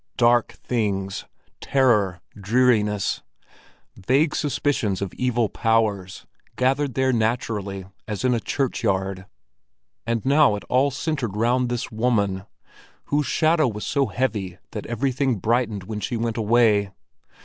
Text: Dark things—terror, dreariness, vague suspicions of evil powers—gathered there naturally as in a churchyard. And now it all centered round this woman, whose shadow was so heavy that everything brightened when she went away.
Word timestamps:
Dark 0.17 0.53
things—terror, 0.53 2.21
dreariness, 2.35 3.21
vague 3.95 4.35
suspicions 4.35 4.99
of 4.99 5.13
evil 5.13 5.47
powers—gathered 5.47 6.95
there 6.95 7.13
naturally 7.13 7.85
as 8.07 8.23
in 8.25 8.33
a 8.33 8.39
churchyard. 8.39 9.27
And 10.07 10.25
now 10.25 10.55
it 10.55 10.63
all 10.69 10.89
centered 10.89 11.37
round 11.37 11.69
this 11.69 11.91
woman, 11.91 12.47
whose 13.13 13.27
shadow 13.27 13.67
was 13.67 13.85
so 13.85 14.07
heavy 14.07 14.57
that 14.71 14.87
everything 14.87 15.35
brightened 15.37 15.83
when 15.83 15.99
she 15.99 16.17
went 16.17 16.37
away. 16.37 16.89